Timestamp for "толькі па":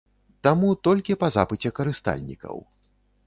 0.87-1.27